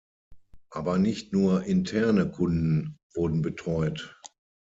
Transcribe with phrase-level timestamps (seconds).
[0.71, 4.19] Aber nicht nur "interne" Kunden wurden betreut.